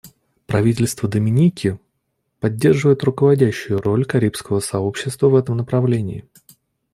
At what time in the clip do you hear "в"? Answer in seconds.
5.29-5.35